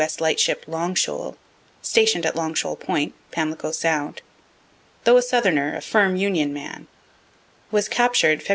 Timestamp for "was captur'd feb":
7.69-8.49